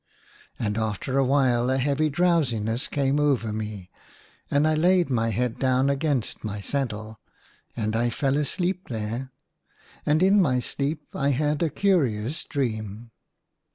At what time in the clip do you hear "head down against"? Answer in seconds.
5.29-6.43